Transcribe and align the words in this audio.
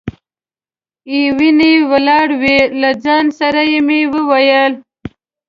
یې 1.11 1.21
ونې 1.37 1.73
ولاړې 1.91 2.35
وې، 2.41 2.59
له 2.81 2.89
ځان 3.03 3.25
سره 3.39 3.61
مې 3.87 3.99
وویل. 4.13 4.73